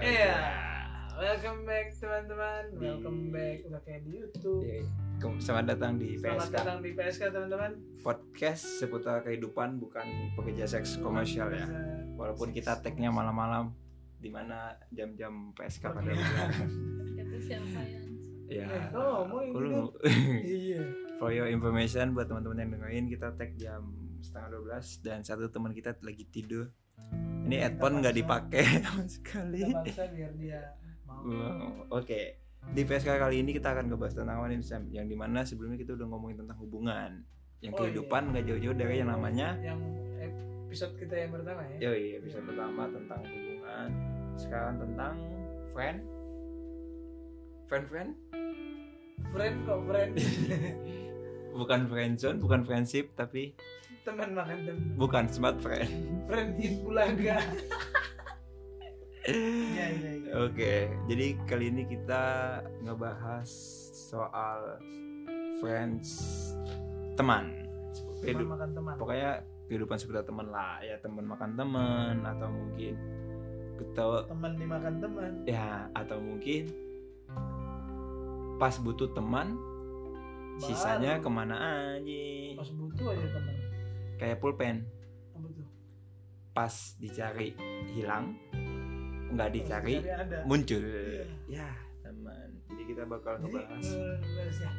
[0.00, 0.34] Iya,
[1.14, 2.62] welcome back teman-teman.
[2.74, 4.62] Welcome back udah kayak di YouTube.
[4.62, 4.82] Iya,
[5.16, 7.70] Ke- Selamat datang di Selamat PSK datang di PSK teman-teman.
[8.00, 11.68] Podcast seputar kehidupan bukan pekerja seks komersial ya.
[12.14, 13.76] Walaupun kita tagnya malam-malam
[14.16, 16.48] di mana jam-jam PSK pada bulan.
[17.14, 18.08] Kata siapa yang
[18.50, 18.66] Ya.
[18.66, 19.70] Eh, ngomongin Aku gitu.
[19.70, 19.94] lu-
[20.58, 20.82] Iya.
[21.16, 23.84] For your information buat teman-teman yang dengerin kita tag jam
[24.18, 26.72] setengah 12 dan satu teman kita lagi tidur.
[27.50, 29.58] Ini Kita headphone nggak dipakai sama sekali.
[29.66, 30.60] Kita paksa biar dia
[31.02, 31.26] mau.
[31.26, 32.38] Wow, Oke,
[32.70, 34.86] di PSK kali ini kita akan ngebahas tentang apa nih Sam?
[34.94, 37.26] Yang di mana sebelumnya kita udah ngomongin tentang hubungan,
[37.58, 39.82] yang Oh, kehidupan nggak jauh-jauh dari yang namanya yang
[40.22, 41.90] episode kita yang pertama ya.
[41.90, 43.88] Yo iya episode pertama tentang hubungan
[44.38, 45.12] Sekarang tentang
[45.74, 45.98] friend
[47.66, 48.10] Friend friend
[49.34, 50.12] Friend kok friend.
[51.52, 53.52] Bukan friendzone, bukan friendship Tapi
[54.00, 54.86] teman makan teman.
[54.96, 55.90] bukan smart friend
[56.24, 57.36] Friend in bulaga.
[59.22, 60.30] Iya iya iya.
[60.40, 60.74] Oke,
[61.04, 62.22] jadi kali ini kita
[62.80, 63.48] ngebahas
[64.02, 64.80] soal
[65.58, 66.08] friends
[67.14, 67.52] teman
[68.20, 68.94] Teman makan teman.
[68.96, 69.30] Pokoknya
[69.64, 72.94] kehidupan seputar teman lah Ya teman makan teman Atau mungkin
[73.76, 75.32] kita Teman dimakan teman.
[75.44, 76.68] ya atau mungkin
[78.56, 79.56] pas butuh teman
[80.60, 81.24] sisanya Baru.
[81.24, 81.56] ke mana
[81.90, 83.56] aja Pas butuh aja teman.
[84.16, 84.76] kayak pulpen
[86.50, 87.54] pas dicari
[87.88, 88.36] hilang
[89.30, 90.42] nggak dicari ada.
[90.44, 91.24] muncul Iya.
[91.62, 91.68] ya
[92.02, 93.86] teman jadi kita bakal Jadi, ngebahas
[94.28, 94.70] bahas ya.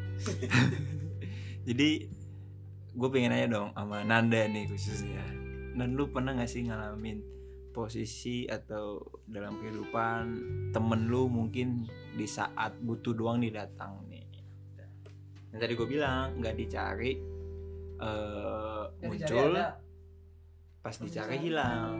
[1.67, 1.89] jadi
[2.91, 5.23] gue pengen aja dong sama Nanda nih khususnya
[5.71, 7.23] Nan lu pernah gak sih ngalamin
[7.71, 10.23] posisi atau dalam kehidupan
[10.69, 14.10] temen lu mungkin di saat butuh doang nih datang nih
[15.51, 17.11] yang tadi gue bilang nggak dicari
[17.97, 19.67] eh, Yang muncul dicari ada.
[20.79, 21.93] pas dicari hilang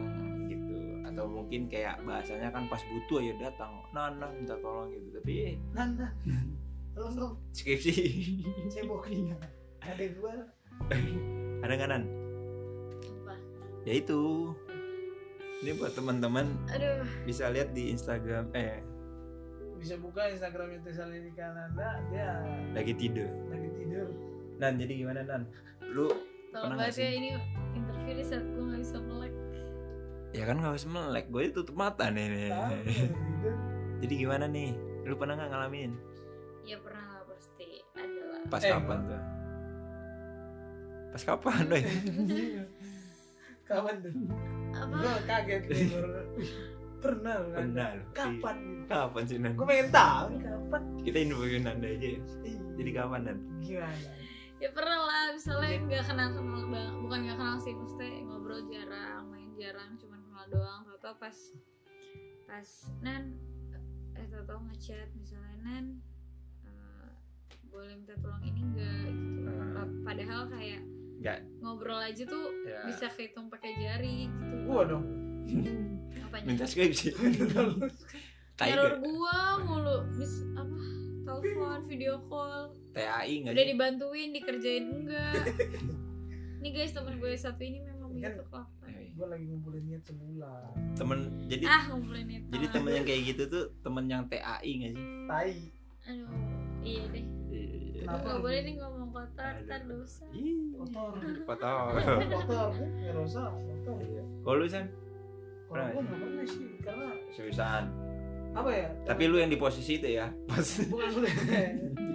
[0.46, 5.32] gitu atau mungkin kayak bahasanya kan pas butuh aja datang Nanda minta tolong gitu tapi
[5.46, 6.08] eh, Nanda.
[6.92, 7.34] Tolong dong.
[7.50, 7.92] skripsi
[8.68, 9.08] Cebok.
[9.80, 10.34] Ada gua.
[11.58, 12.04] ada nggak Nan?
[12.04, 13.34] apa?
[13.82, 14.50] ya itu
[15.58, 18.82] ini buat teman-teman Aduh, bisa lihat di Instagram eh
[19.82, 21.90] Bisa buka Instagramnya Tesalika Nanda.
[22.08, 22.30] Dia
[22.72, 24.06] lagi tidur lagi tidur.
[24.56, 25.42] Nan jadi gimana Nan
[25.84, 26.06] lu
[26.48, 27.30] tolong Pernah nggak ya ini
[27.74, 29.34] interview di saat gue gak bisa melek
[30.30, 32.48] ya kan nggak usah melek gue tutup mata nih, nih.
[32.48, 33.54] Tahu lagi tidur.
[33.98, 34.70] jadi gimana nih
[35.02, 35.92] lu pernah nggak ngalamin
[36.62, 39.22] Ya pernah lah pasti adalah pas Eh, kapan tuh
[41.10, 41.82] pas kapan doi
[43.62, 44.12] Kapan tuh?
[44.72, 44.94] Apa?
[44.94, 45.84] Gua kaget nih.
[45.90, 46.26] baru-
[47.02, 47.52] Pernah Nanda.
[47.52, 48.04] pernah lu.
[48.12, 48.56] Kapan?
[48.56, 50.82] Ih, kapan sih Nan Gue pengen tahu nih kapan.
[51.02, 52.20] kita infoin Nanda aja ya.
[52.42, 54.10] Ih, jadi kapan Nan Gimana?
[54.56, 59.22] Ya pernah lah, misalnya nggak kenal kenal banget Bukan nggak kenal sih, maksudnya ngobrol jarang,
[59.26, 61.36] main jarang, cuman kenal doang Tau-tau pas
[62.44, 62.68] Pas
[63.00, 63.22] Nan
[64.12, 65.84] Eh tau-tau ngechat misalnya Nan
[66.62, 67.10] eh,
[67.66, 70.06] Boleh minta tolong ini enggak gitu Hmm.
[70.06, 70.78] Padahal kayak
[71.18, 72.82] nggak ngobrol aja tuh ya.
[72.84, 75.02] bisa kehitung pakai jari gitu Gua dong.
[76.24, 77.12] apanya minta skripsi
[78.54, 78.98] gak?
[78.98, 80.76] gua mulu bis apa
[81.22, 85.34] telepon video call TAI nggak udah dibantuin dikerjain enggak
[86.62, 90.02] nih guys temen gue satu ini memang Kan- begitu kelakuan Eh, Gue lagi ngumpulin niat
[90.02, 90.72] sebulan.
[90.94, 94.92] temen jadi ah ngumpulin itu jadi temen yang kayak gitu tuh temen yang TAI nggak
[94.92, 95.52] sih Tai.
[96.02, 96.28] aduh
[96.80, 98.02] iya deh Iya.
[98.02, 98.24] Kenapa?
[98.24, 101.12] nggak boleh nih ngomong kotor ntar dosa Ih, Kotor.
[101.44, 101.92] kotor.
[101.94, 102.70] Kotor.
[103.12, 103.98] Kotor.
[104.00, 104.22] Iya.
[104.42, 104.84] Kalau lu Sam,
[105.72, 106.66] Kalau Pernah gue nggak pernah sih.
[106.78, 107.84] Karena seriusan.
[108.52, 108.88] apa ya?
[109.02, 110.68] Tapi lu yang di posisi itu ya, pas.
[110.84, 111.30] bukan gue.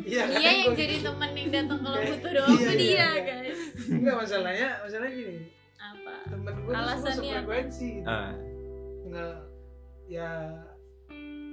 [0.07, 0.39] Iya kan?
[0.39, 3.09] yang Gua- jadi temen yang datang kalau butuh doang iya, iya, dia iya.
[3.19, 5.37] guys Enggak masalahnya, masalahnya gini.
[5.75, 7.11] apa Temen gue Alasannya apa?
[7.43, 7.87] sefrekuensi.
[7.91, 8.07] gitu.
[8.07, 8.31] Ah,
[9.03, 9.35] Nggak
[10.07, 10.29] ya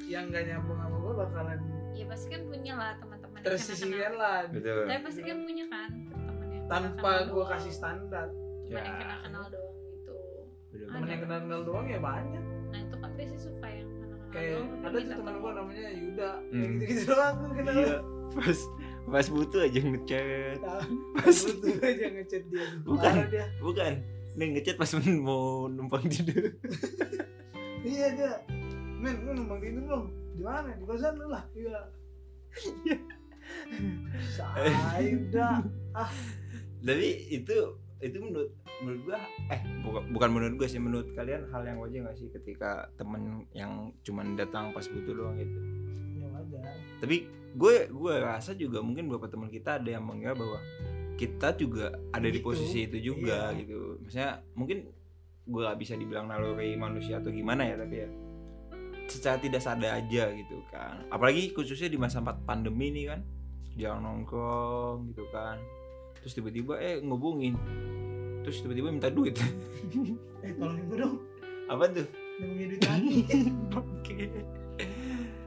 [0.04, 1.58] yang nggak nyambung sama gue bakalan
[1.90, 4.84] ya pasti kan punya lah teman-teman tersisihkan lah betul.
[4.84, 8.26] tapi pasti kan punya kan teman yang tanpa gue kasih standar.
[8.62, 9.74] cuman yang kenal kenal doang.
[10.74, 11.10] Temen Ada.
[11.10, 12.44] yang kenal kenal doang ya banyak.
[12.74, 15.86] nah itu kan biasanya suka yang kenal kenal Kayak doang ada tuh teman gue namanya
[15.94, 16.30] Yuda.
[16.34, 16.52] Hmm.
[16.52, 17.74] Kayak gitu gitu doang gue kenal.
[17.74, 17.96] Iya,
[18.34, 18.58] pas
[19.04, 20.58] pas butuh aja ngechat.
[21.14, 22.66] Pas butuh aja ngechat dia.
[22.82, 23.12] Bukan.
[23.30, 23.46] Dia.
[23.62, 23.92] Bukan,
[24.34, 24.90] nih ngechat pas
[25.22, 26.44] mau numpang tidur.
[27.84, 28.32] Iya dia.
[28.96, 30.04] Men, lu numpang tidur dong.
[30.32, 30.72] Di mana?
[30.72, 31.44] Di kosan lu lah.
[31.52, 31.78] Iya.
[34.32, 35.60] Say udah.
[36.80, 37.58] Tapi itu
[38.04, 39.18] itu menurut menurut gua
[39.48, 43.22] eh bukan bukan menurut gua sih menurut kalian hal yang wajar gak sih ketika temen
[43.50, 45.58] yang cuman datang pas butuh doang gitu
[46.14, 46.62] Ya wajar.
[46.98, 47.16] tapi
[47.54, 50.58] gue gue rasa juga mungkin beberapa teman kita ada yang mengira bahwa
[51.14, 52.44] kita juga ada di Gitu.
[52.44, 53.58] posisi itu juga Iya.
[53.62, 54.78] gitu maksudnya mungkin
[55.44, 58.08] gue gak bisa dibilang naluri manusia atau gimana ya tapi ya
[59.06, 63.20] secara tidak sadar aja gitu kan apalagi khususnya di masa pandemi ini kan
[63.74, 65.60] jarang nongkrong gitu kan
[66.24, 67.52] terus tiba-tiba eh ngubungin
[68.40, 69.36] terus tiba-tiba minta duit
[70.40, 71.16] eh tolongin gue dong
[71.66, 73.16] apa tuh nunggu duit lagi
[73.78, 74.18] Oke.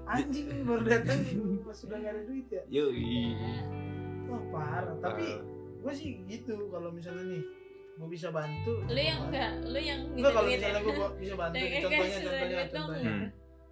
[0.05, 1.19] anjing baru datang
[1.61, 3.33] pas sudah gak ada duit ya Yoi.
[4.25, 5.41] wah parah tapi
[5.77, 7.43] gue sih gitu kalau misalnya nih
[7.97, 10.85] gue bisa bantu lu yang enggak lu yang enggak kalau duit misalnya ya?
[10.85, 12.69] gue bisa bantu contohnya contohnya dong.
[12.71, 13.27] contohnya Hmm.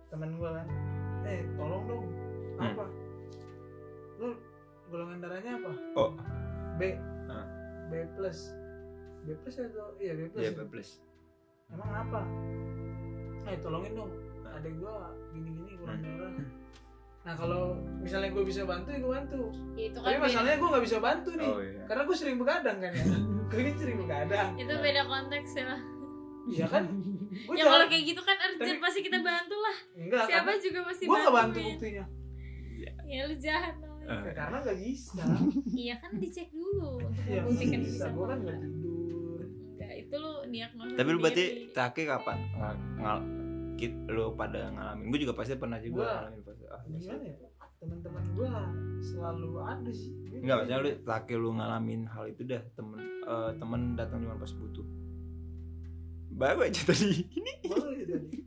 [0.07, 0.67] teman gue kan
[1.23, 2.05] eh tolong dong
[2.55, 2.71] Hmm.
[2.71, 2.85] apa
[4.15, 4.27] lu
[4.87, 6.11] golongan darahnya apa Oh.
[6.75, 6.81] B.
[7.25, 7.45] Ah.
[7.87, 8.39] B plus.
[9.21, 10.51] B plus atau iya B plus ya?
[10.51, 10.65] Ya?
[10.65, 10.89] plus.
[11.67, 12.21] Emang apa?
[13.45, 14.11] Eh tolongin dong.
[14.41, 14.55] Ah.
[14.55, 14.93] ada gue
[15.31, 16.07] gini-gini kurang Hmm.
[16.09, 16.33] darah
[17.25, 19.41] nah kalau misalnya gue bisa bantu ya gue bantu.
[19.73, 21.83] Ya, itu kan tapi beda- masalahnya gue nggak bisa bantu nih oh iya.
[21.83, 23.05] karena gue sering begadang kan ya.
[23.45, 24.49] Gue ini sering begadang.
[24.55, 25.73] Itu beda konteks ya.
[26.47, 26.83] Iya kan?
[27.45, 29.75] Gue ya kalau kayak gitu kan urgent Tapi- pasti kita bantu lah.
[29.95, 31.65] Enggak siapa juga pasti gue nggak bantu ya.
[31.67, 32.05] buktinya.
[33.03, 33.94] Ya lu jahat namanya.
[34.05, 34.21] Eh.
[34.21, 35.25] Ya, karena nggak bisa
[35.73, 38.07] iya kan dicek dulu untuk Iya, membuktikan nggak bisa bisa.
[38.11, 39.39] Gue kan nggak tidur.
[39.75, 43.27] enggak itu lu diagnosa tapi lu berarti terakhir kapan ngal, ngal-
[43.75, 47.35] kit- lu pada ngalamin gue juga pasti pernah juga Gua- ngalamin pas ah, Gimana ya?
[47.75, 48.49] Teman-teman gue
[49.03, 50.09] selalu ada sih.
[50.23, 54.35] Gua Enggak, maksudnya lu terakhir lu ngalamin hal itu dah temen eh, temen datang cuma
[54.35, 54.85] pas butuh
[56.31, 58.37] baru aja tadi ini Baru aja tadi.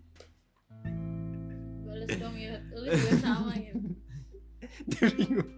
[1.82, 3.80] balas dong ya lu juga sama gitu
[4.86, 5.50] dia bingung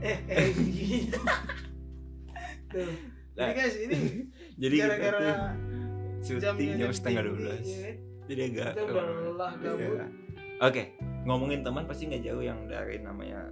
[0.00, 1.14] Eh, eh, gini.
[2.68, 2.90] Tuh.
[3.30, 3.96] Jadi Nah, guys, ini
[4.58, 5.54] jadi gara-gara
[6.18, 7.94] syuting jam setengah dua belas ya
[8.26, 9.94] jadi agak lelah, gabut.
[9.94, 10.06] Iya.
[10.60, 10.82] oke
[11.22, 13.46] ngomongin teman pasti nggak jauh yang dari namanya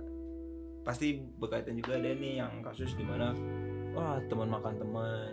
[0.82, 3.30] pasti berkaitan juga ada nih yang kasus di mana
[3.94, 5.32] wah teman makan teman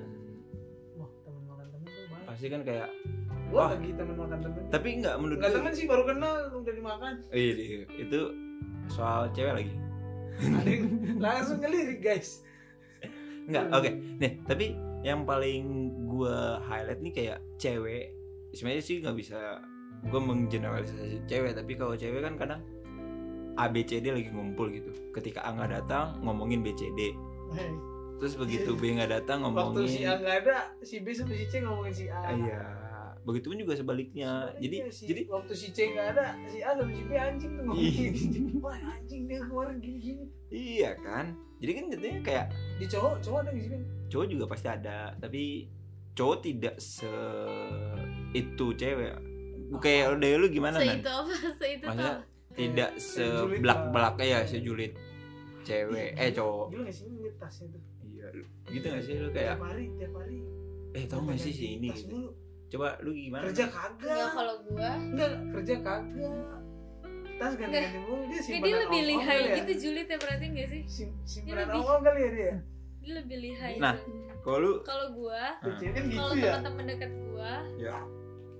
[0.95, 2.87] Wah, teman makan teman pasti kan kayak
[3.49, 3.69] Wah.
[3.69, 4.61] lagi teman makan teman.
[4.69, 7.13] tapi nggak menurut Enggak gue teman sih baru kenal udah dimakan.
[7.33, 7.81] iya iya.
[7.97, 8.19] itu
[8.91, 9.73] soal cewek lagi
[11.23, 12.41] langsung ngelirik guys.
[13.45, 13.89] Enggak, oke.
[14.17, 18.15] Nih, tapi yang paling gua highlight nih kayak cewek.
[18.55, 19.59] Sebenarnya sih nggak bisa
[20.09, 22.61] gua menggeneralisasi cewek, tapi kalau cewek kan kadang
[23.59, 24.89] A B C D lagi ngumpul gitu.
[25.13, 27.13] Ketika A nggak datang ngomongin B C D.
[28.17, 31.45] Terus begitu B nggak datang Waktu si A ngomongin nggak ada, si B sama si
[31.51, 32.19] C ngomongin si A.
[32.31, 32.61] Iya.
[33.23, 34.51] Begitupun juga sebaliknya.
[34.51, 37.51] Sebenarnya Jadi si, jadi waktu si C nggak ada, si A sama si B anjing
[37.53, 38.13] tuh ngomongin.
[38.57, 40.25] Wah anjing dia kemarin gini-gini.
[40.49, 41.31] iya kan.
[41.57, 45.65] Jadi kan jadinya kayak Di cowok, cowok ada nggak sih cowok juga pasti ada, tapi
[46.13, 47.09] cowok tidak se
[48.31, 49.13] itu cewek.
[49.75, 50.99] Kayak dari lu gimana se Nan?
[50.99, 52.13] itu apa se itu Maksudnya
[52.53, 53.89] tidak sejulit sebelak lah.
[53.89, 54.91] belak ya sejulit
[55.63, 57.81] cewek eh cowok Gila nggak sih ini tasnya tuh?
[58.05, 58.27] iya
[58.69, 60.37] gitu gak sih lu kayak Tiap hari, tiap hari.
[60.93, 62.29] eh tau gak sih si ini gitu.
[62.73, 64.29] Coba lu gimana Kerja enggak kagak.
[64.33, 66.57] kalau gua Enggak, kerja kagak.
[67.35, 69.55] Tas ganti-ganti mulu dia dia lebih lihai ya.
[69.59, 72.53] gitu julid ya berarti enggak sih Sim- Simpanan lebih- ongkong kali ya dia.
[72.99, 73.93] dia lebih lihai Nah.
[73.95, 74.09] gitu.
[74.41, 75.69] kalau lu kalau gua kan
[76.09, 76.51] kalau gitu ya.
[76.51, 77.97] teman-teman dekat gua ya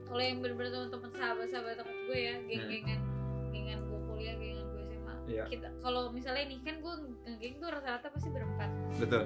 [0.04, 3.00] kalau yang bener-bener teman-teman sahabat-sahabat dekat gue ya geng-gengan
[3.50, 5.44] gengan gue kuliah gengan gue SMA Iya.
[5.48, 6.94] kita kalau misalnya nih kan gue
[7.24, 9.24] ngegeng tuh rata-rata pasti berempat betul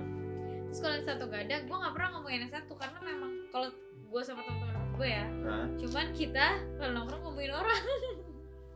[0.64, 3.68] terus kalau yang satu gak ada gue nggak pernah ngomongin yang satu karena memang kalau
[4.08, 4.67] gue sama dekat
[4.98, 5.26] gue ya.
[5.40, 7.82] Nah, cuman kita kalau nongkrong ngomongin orang.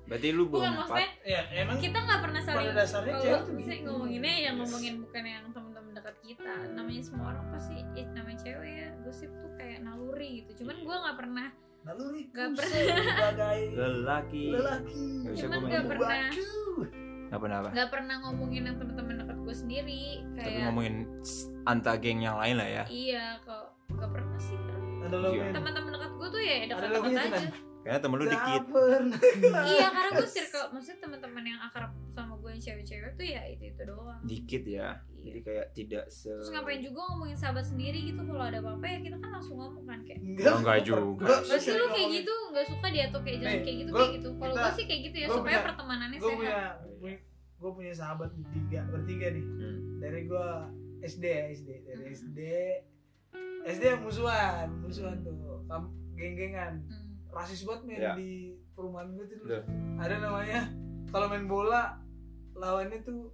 [0.04, 3.88] Berarti lu bukan maksudnya Ya, emang kita nggak pernah saling pada dasarnya kalau misalnya gitu.
[3.88, 6.54] ngomonginnya yang ngomongin bukan yang teman-teman dekat kita.
[6.70, 8.90] Namanya semua orang pasti eh, namanya cewek ya.
[9.02, 10.52] Gosip tuh kayak naluri gitu.
[10.62, 11.48] Cuman gue nggak pernah
[11.82, 12.78] lalu Nggak pernah.
[12.78, 14.44] sebagai lelaki.
[14.52, 15.06] lelaki.
[15.26, 16.26] Bisa Cuman gua nggak pernah.
[17.32, 17.70] Nggak pernah apa?
[17.72, 20.04] nggak pernah ngomongin yang teman-teman dekat gue sendiri
[20.36, 22.84] tapi kayak ngomongin s- antar geng yang lain lah ya.
[22.86, 24.60] Iya kok nggak pernah sih.
[25.12, 25.52] Iya.
[25.52, 25.91] teman-teman
[26.42, 27.52] ya Ada lagunya aja Nan?
[27.82, 28.64] karena temen lu dikit
[29.74, 33.64] iya karena gue circle maksudnya teman-teman yang akrab sama gue yang cewek-cewek tuh ya itu
[33.68, 35.26] itu doang dikit ya Iya.
[35.28, 38.98] jadi kayak tidak se terus ngapain juga ngomongin sahabat sendiri gitu kalau ada apa-apa ya
[39.00, 41.26] kita kan langsung ngomong kan kayak Oh, enggak juga.
[41.44, 44.30] Pasti lu kayak gitu nggak suka dia tuh kayak Nih, kayak gitu gua- kayak gitu.
[44.36, 46.58] Kalau gue sih kayak gitu ya gua supaya punya- pertemanannya punya
[46.98, 47.20] sehat.
[47.56, 49.78] gue punya sahabat bertiga bertiga nih Hmm.
[49.98, 50.48] dari gue
[51.04, 52.40] SD ya SD dari SD
[53.64, 55.38] SD musuhan musuhan tuh
[56.22, 57.18] geng-gengan Hmm.
[57.32, 58.14] rasis banget men Ya.
[58.14, 58.32] di
[58.72, 59.58] perumahan gue tuh dulu.
[59.98, 60.60] Ada namanya
[61.08, 61.98] kalau main bola
[62.54, 63.34] lawannya tuh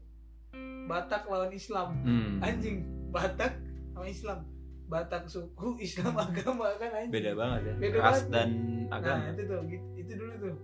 [0.88, 2.39] Batak lawan Islam Hmm.
[2.39, 2.79] anjing
[3.10, 3.60] Batak
[3.91, 4.39] sama Islam
[4.86, 8.32] Batak suku Islam agama kan anjing beda banget ya Beda ras banget.
[8.32, 8.50] dan
[8.88, 10.56] Nah agama itu tuh, gitu- itu dulu tuh.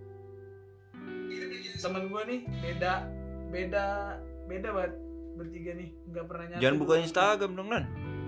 [1.76, 2.92] Temen gue nih beda,
[3.50, 3.84] beda,
[4.46, 4.92] beda banget
[5.34, 6.62] bertiga nih, nggak pernah nyatu.
[6.62, 7.84] jangan buka Instagram dong Nan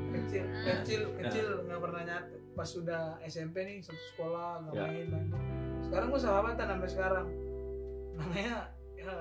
[0.09, 0.65] Kecil, Ah.
[0.75, 2.37] kecil, kecil nggak pernah nyatu.
[2.57, 4.85] Pas sudah SMP nih satu sekolah nggak Ya.
[4.87, 5.29] main, main.
[5.79, 7.27] sekarang gue sahabatan sampai sekarang.
[8.17, 8.57] Namanya
[8.97, 9.13] ya,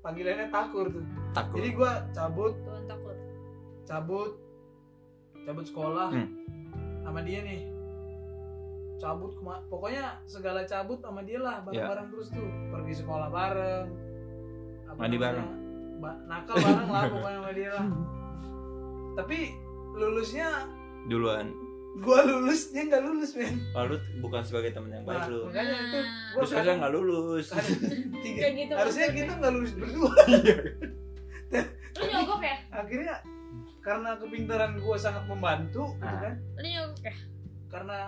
[0.00, 1.04] panggilannya takur tuh.
[1.30, 2.52] Takut jadi gue cabut.
[2.58, 3.16] Tuhan takut
[3.84, 4.32] cabut.
[5.42, 6.08] Cabut sekolah.
[6.10, 6.28] Hmm.
[7.00, 7.64] sama dia nih.
[8.96, 12.48] Cabut kema- pokoknya segala cabut sama dia lah bareng-bareng terus tuh.
[12.70, 13.86] Pergi sekolah bareng.
[14.92, 15.48] Mandi bareng.
[15.96, 17.86] ba- nakal bareng lah pokoknya sama dia lah.
[19.14, 19.38] Tapi
[19.92, 20.48] lulusnya
[21.06, 21.52] duluan
[21.96, 23.58] gua lulus dia nggak lulus men.
[23.72, 25.40] Oh, lu bukan sebagai temen yang baik Nah, lu.
[25.44, 26.06] makanya itu Nah.
[26.30, 27.46] gua terus harusnya nggak lulus.
[28.24, 29.18] Tiga gitu harusnya maksudnya.
[29.18, 30.12] kita nggak lulus berdua.
[31.90, 32.56] Lu nyogok ya?
[32.70, 33.14] Akhirnya
[33.80, 36.20] karena kepintaran gua sangat membantu gitu Ah.
[36.22, 36.34] kan.
[36.56, 37.14] Lu nyogok ya?
[37.68, 37.98] Karena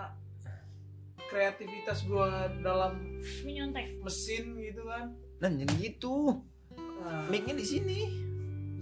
[1.23, 5.11] kreativitas gua dalam lu nyontek mesin gitu kan.
[5.37, 6.39] Nah jadi gitu.
[6.73, 7.99] Nah, mic-nya di sini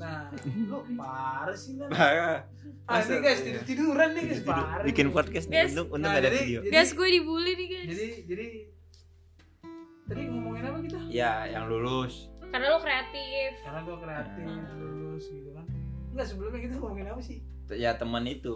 [0.02, 0.26] nah
[0.70, 2.42] lu parah sih kan Parah.
[2.84, 3.62] ah ini guys iya.
[3.62, 5.72] tidur tiduran nih guys Tidur- parah bikin podcast nih Guys.
[5.72, 6.60] untung untung Nah, ada jadi- video.
[6.60, 7.88] jadi- guys gue dibully nih guys.
[7.88, 8.46] jadi jadi
[10.04, 11.00] tadi ngomongin apa kita?
[11.08, 12.28] Ya yang lulus.
[12.44, 13.50] Karena lu kreatif.
[13.64, 14.76] Karena gua kreatif Nah.
[14.76, 15.66] lulus gitu kan.
[16.12, 17.38] Enggak sebelumnya kita ngomongin apa sih?
[17.72, 18.52] Ya teman itu.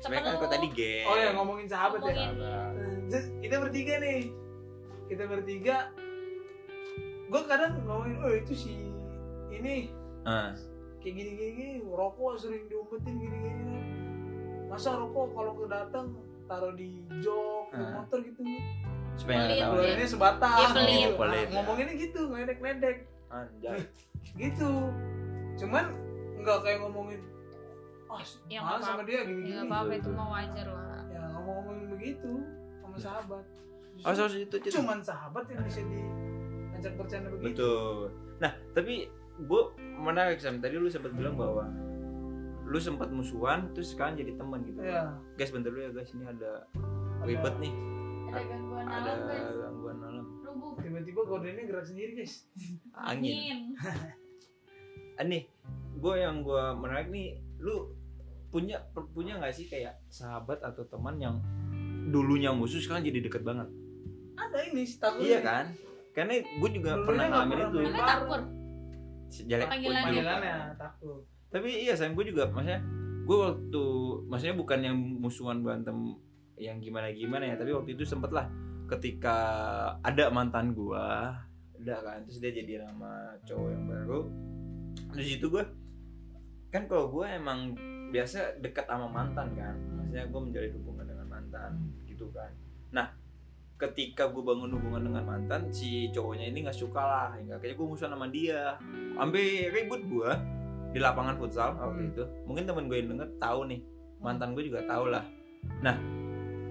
[0.00, 1.04] Sebenarnya kan kok tadi geng.
[1.04, 2.08] Oh ya ngomongin sahabat ya?
[2.08, 2.32] Ngomongin.
[2.40, 2.72] Sahabat.
[2.72, 4.20] Eh, terus kita bertiga nih.
[5.04, 5.76] Kita bertiga.
[7.26, 8.72] Gue kadang ngomongin oh itu si
[9.50, 9.92] ini.
[10.24, 10.56] Ah,
[11.06, 13.84] kayak gini gini, gini rokok sering diumpetin gini gini kan.
[14.66, 16.06] masa rokok kalau kedatang
[16.44, 18.42] taruh di jok di motor gitu.
[19.14, 19.54] Supaya nggak tahu.
[19.54, 19.62] pelit.
[19.86, 20.90] keluarinnya sebatang Iya, pelit.
[20.98, 21.14] gitu.
[21.16, 21.54] Pelit, Nah, ya.
[21.54, 22.98] ngomonginnya gitu ngeledek
[23.28, 23.78] anjay.
[24.34, 24.70] Gitu.
[25.56, 25.84] Cuman
[26.36, 27.20] nggak kayak ngomongin
[28.06, 31.00] ah Ya, nggak sama dia gini ya gini nggak apa-apa itu mah wajar lah.
[31.06, 32.32] Ya ngomong-ngomongin begitu
[32.82, 33.44] sama sahabat.
[34.02, 34.68] Oh so itu itu.
[34.74, 37.46] Cuman sahabat yang bisa diajak bercanda begitu.
[37.54, 37.96] Betul.
[38.36, 39.06] Nah tapi
[39.38, 39.62] gue
[39.96, 40.58] menarik sam.
[40.58, 41.68] Tadi lu sempat bilang bahwa
[42.62, 44.80] lu sempat musuhan terus sekarang jadi teman gitu.
[44.80, 46.10] Ya guys bentar dulu ya guys.
[46.10, 47.72] Ini ada ada- ribet nih.
[48.26, 49.44] Ada gangguan ada alam guys.
[49.56, 50.26] gangguan alam.
[50.42, 50.72] Rubuh.
[50.78, 52.34] Tiba-tiba gordennya gerak sendiri guys.
[52.92, 53.76] Angin.
[55.16, 55.42] Aneh
[55.96, 57.88] gue yang gue menarik nih lu
[58.46, 61.40] punya punya nggak sih kayak sahabat atau teman yang
[62.06, 63.68] dulunya musuh sekarang jadi deket banget?
[64.36, 65.72] Ada ini takut iya kan?
[66.12, 67.78] Karena gue juga Dulunya pernah ngalamin pernah itu.
[67.78, 68.44] main.
[69.26, 70.56] Takut sejelek Panggilannya.
[70.78, 71.20] takut.
[71.50, 72.80] tapi iya sayang gue juga maksudnya
[73.26, 73.84] gue waktu
[74.30, 76.14] maksudnya bukan yang musuhan berantem
[76.56, 78.46] yang gimana gimana ya tapi waktu itu sempet lah
[78.86, 79.36] ketika
[80.00, 81.06] ada mantan gue
[81.82, 84.20] udah kan terus dia jadi nama cowok yang baru.
[85.12, 85.64] Terus itu gue
[86.72, 87.76] kan kalau gue emang
[88.10, 91.72] biasa dekat sama mantan kan maksudnya gue menjalin hubungan dengan mantan
[92.08, 92.50] gitu kan.
[92.94, 93.12] Nah
[93.76, 97.86] ketika gue bangun hubungan dengan mantan si cowoknya ini nggak suka lah hingga akhirnya gue
[97.86, 98.80] musuhan sama dia.
[99.12, 100.30] Sampai ribut gue
[100.90, 102.10] di lapangan futsal waktu Hmm.
[102.10, 102.22] itu.
[102.44, 103.80] Mungkin temen gue yang denger tahu nih
[104.16, 105.24] mantan gue juga tahu lah.
[105.80, 105.96] Nah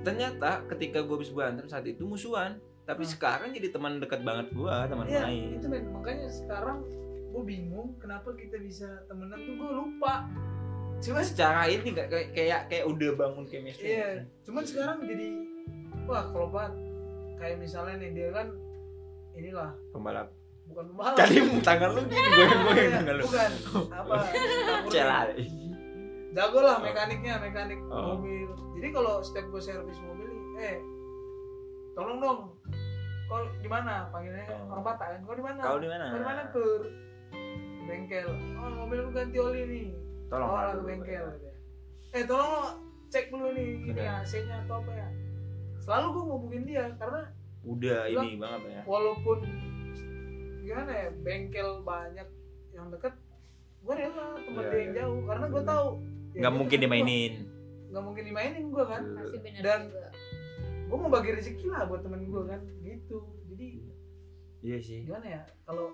[0.02, 2.58] ternyata ketika gue habis berantem saat itu musuhan.
[2.86, 3.12] Tapi Hmm.
[3.12, 5.90] sekarang jadi teman dekat banget gue teman iya main itu men.
[5.92, 6.86] Makanya sekarang
[7.30, 10.26] gue bingung kenapa kita bisa temenan tuh gue lupa.
[10.96, 13.94] Cuma secara ini kayak kayak kayak udah bangun chemistry.
[13.94, 15.28] Iya cuman sekarang jadi
[16.06, 16.74] wah kalau banget
[17.36, 18.48] kayak misalnya nih dia kan
[19.34, 19.72] inilah.
[19.92, 20.28] Pembalap.
[20.66, 21.16] Bukan pembalap.
[21.16, 23.24] Tadi tangan lu gini gue gue Iya, tangan lu.
[23.24, 23.52] Bukan
[23.92, 24.16] apa
[24.88, 25.22] celah
[26.32, 26.84] jago lah Oh.
[26.84, 28.16] mekaniknya mekanik Oh.
[28.16, 28.48] mobil.
[28.76, 30.78] Jadi kalau setiap gue servis mobil nih eh
[31.94, 32.40] tolong dong.
[33.26, 34.06] Kau di mana?
[34.10, 34.72] Panggilnya Oh.
[34.72, 35.20] orang Batak kan?
[35.24, 35.62] Kau di mana?
[35.62, 36.06] Kau di mana?
[36.08, 36.64] Kau di mana Di
[37.86, 38.28] bengkel.
[38.56, 39.88] Oh mobil lu ganti oli nih.
[40.26, 41.52] Tolong oh ke bengkel ya.
[42.12, 42.64] eh tolong lo
[43.08, 44.24] cek dulu nih ini Benar.
[44.24, 45.08] AC nya atau apa ya
[45.86, 47.22] selalu gue ngubungin dia karena
[47.64, 48.82] udah Bilang- ini banget ya.
[48.84, 49.38] walaupun
[50.60, 52.28] gimana ya bengkel banyak
[52.72, 53.14] yang deket
[53.80, 55.00] gue rela tempat Iya, dia yang iya.
[55.00, 55.88] jauh karena gue tahu
[56.28, 57.34] ya nggak dia mungkin dimainin.
[57.86, 59.02] Nggak mungkin dimainin gue kan?
[59.62, 59.94] Dan-
[60.86, 62.62] gue mau bagi rezeki lah buat temen gue kan?
[62.80, 63.18] Gitu.
[63.48, 63.68] Jadi
[64.62, 65.06] iya sih.
[65.06, 65.94] gimana ya kalau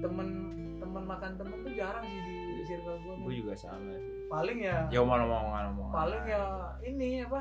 [0.00, 0.28] temen
[0.76, 2.20] temen makan temen tuh jarang sih
[2.50, 4.24] di circle gue gue juga sama sih.
[4.26, 6.42] Paling ya ya omong omongan omongan paling ya
[6.82, 7.40] ini apa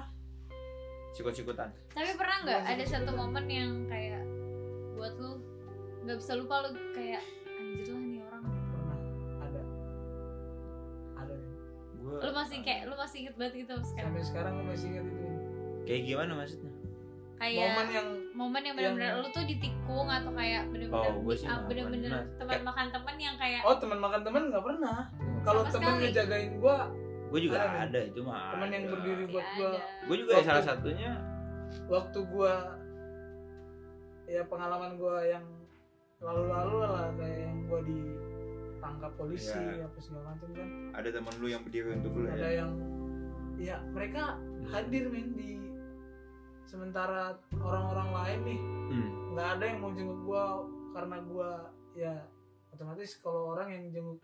[1.12, 4.22] sikut sikutan tapi pernah nggak ada satu momen yang kayak
[4.94, 5.42] buat lu
[6.02, 7.24] nggak bisa lupa lu kayak
[7.56, 8.44] anjir lah nih orang.
[8.48, 8.98] Pernah.
[9.42, 9.62] Ada.
[11.18, 11.36] Ada.
[11.98, 14.08] Gue lu masih kayak lu masih inget banget gitu sekarang?
[14.10, 15.28] Sampai sekarang gue masih ingat itu.
[15.84, 16.72] Kayak gimana maksudnya?
[17.36, 21.34] Kayak momen yang momen yang benar-benar yang- lu tuh ditikung atau kayak benar-benar Oh, gua
[21.34, 22.24] sih ah, benar-benar pernah.
[22.36, 24.98] teman makan teman yang kayak oh teman makan teman nggak pernah.
[25.40, 26.04] Kalau temen sekali.
[26.06, 26.78] ngejagain gue
[27.30, 29.70] gue juga Ada, itu mah teman yang berdiri ya buat gue
[30.04, 31.12] gue juga ya Waktu- salah satunya
[31.86, 32.54] waktu gue
[34.28, 35.46] ya pengalaman gue yang
[36.20, 39.86] lalu-lalu lah kayak yang gue ditangkap polisi Iya.
[39.86, 42.72] apa segala macam kan ada teman lu yang berdiri untuk lu ada ya yang
[43.56, 44.36] ya mereka
[44.68, 45.58] hadir men di
[46.64, 49.10] sementara orang-orang lain nih Hmm.
[49.32, 51.50] nggak ada yang mau jenguk gua karena gua
[51.94, 52.14] ya
[52.70, 54.18] otomatis kalau orang yang jenguk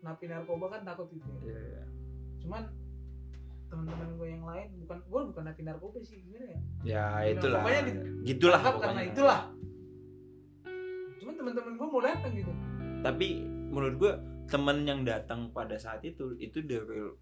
[0.00, 1.40] napi narkoba kan takut gitu ya.
[1.46, 1.82] Iya, iya.
[2.40, 2.62] Cuman
[3.66, 7.60] teman-teman gue yang lain bukan gue bukan napi narkoba sih gimana ya Ya itulah.
[7.60, 8.82] pokoknya di- Gitulah pokoknya.
[8.84, 9.40] karena itulah
[11.16, 12.52] cuman teman-teman gue mau datang gitu
[13.00, 13.26] Tapi
[13.70, 14.12] menurut gua
[14.44, 17.16] teman yang datang pada saat itu itu the real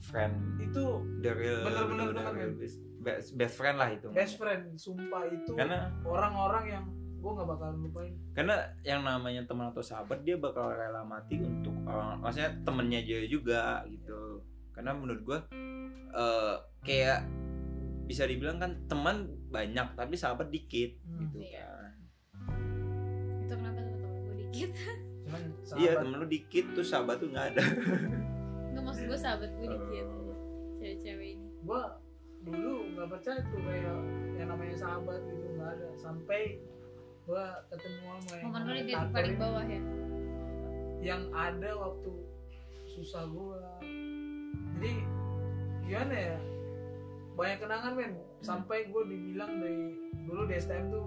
[0.00, 0.84] friend, itu
[1.18, 2.60] the real, Bener-bener the banget, real men.
[2.60, 4.06] best, best, best friend lah itu.
[4.10, 6.84] best friend sumpah itu Karena orang-orang yang
[7.18, 11.74] gue nggak bakal lupain karena yang namanya teman atau sahabat dia bakal rela mati untuk
[11.82, 14.37] orang maksudnya temennya dia juga gitu
[14.78, 15.38] karena menurut gua
[16.08, 17.26] eh, kayak
[18.04, 19.16] bisa dibilang kan teman
[19.48, 21.28] banyak tapi sahabat dikit Hmm.
[21.28, 21.44] gitu.
[21.44, 21.66] Iya.
[21.68, 21.92] kan
[23.38, 24.70] itu kenapa teman-teman gue dikit?
[25.26, 25.42] Cuman
[25.76, 27.64] iya temen lu dikit tuh sahabat tuh nggak ada.
[28.70, 30.06] Nggak maksud gue sahabat gue dikit.
[30.06, 30.36] Oh.
[30.78, 31.48] cewek-cewek ini.
[31.60, 31.82] Gue
[32.40, 33.96] dulu nggak percaya tuh kayak
[34.32, 35.88] yang namanya sahabat gitu nggak ada.
[35.92, 36.62] Sampai
[37.26, 39.80] gue ketemu sama yang momen lu di paling bawah ya?
[41.04, 42.12] Yang ada waktu
[42.88, 43.60] susah gue
[44.78, 44.94] jadi
[45.88, 46.36] gimana ya
[47.38, 48.12] banyak kenangan men
[48.42, 49.94] sampai gue dibilang dari
[50.26, 51.06] dulu di STM tuh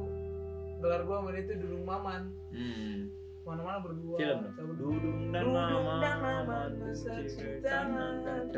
[0.82, 2.22] gelar gue sama dia tuh dudung maman
[2.52, 2.98] hmm.
[3.46, 8.50] mana-mana berdua film cabut dudung dan Dudung mama dan mama bersaksi tangan.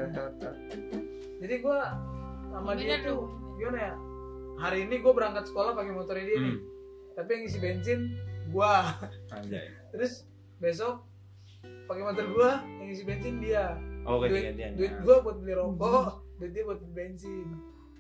[1.44, 1.80] jadi gue
[2.54, 3.28] sama dia tuh
[3.60, 3.94] gimana ya
[4.62, 6.64] hari ini gue berangkat sekolah pakai motornya dia nih hmm.
[7.20, 8.00] tapi yang isi bensin
[8.54, 8.74] gue
[9.34, 9.68] Anjay.
[9.92, 10.30] terus
[10.62, 11.04] besok
[11.90, 15.00] pakai motor gue yang isi bensin dia oh duit ganti-gantian duit ya.
[15.00, 16.06] gue buat beli rokok
[16.38, 17.48] duit dia buat beli bensin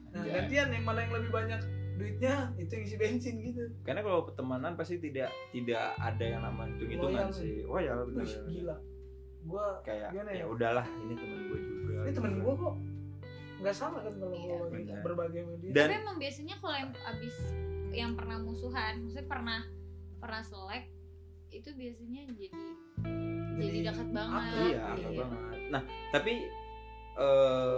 [0.09, 0.33] nah Anjay.
[0.35, 1.61] gantian yang mana yang lebih banyak
[1.93, 6.65] duitnya itu yang isi bensin gitu karena kalau pertemanan pasti tidak tidak ada yang nama
[6.65, 8.75] hitung hitungan Loyal, sih oh ya benar gila
[9.43, 10.45] gue kayak Gimana ya?
[10.47, 12.41] udahlah ini temen gue juga ini temen gitu.
[12.41, 12.75] gue kok
[13.59, 14.99] nggak sama kan kalau Iya, gue benar.
[15.01, 17.35] berbagi sama dia Dan- tapi emang biasanya kalau yang abis
[17.93, 19.59] yang pernah musuhan maksudnya pernah
[20.17, 20.83] pernah selek
[21.49, 22.47] itu biasanya jadi
[23.53, 25.09] jadi dekat banget iya, Iya.
[25.21, 25.81] banget nah
[26.13, 26.45] tapi
[27.17, 27.77] eh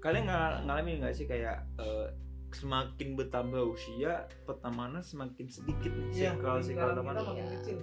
[0.00, 2.08] kalian ngal- ngalamin nggak sih kayak eh,
[2.48, 6.32] semakin bertambah usia pertemanan semakin sedikit nih?
[6.32, 7.78] Circle circle lingkaran teman makin kecil.